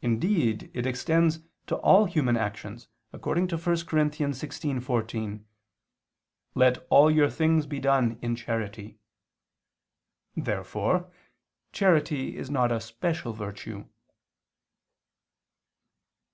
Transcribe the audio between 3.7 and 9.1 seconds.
Cor. 16:14: "Let all your things be done in charity."